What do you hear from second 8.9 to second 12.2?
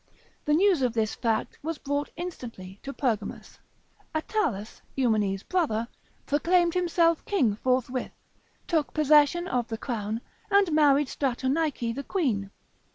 possession of the crown, and married Stratonice the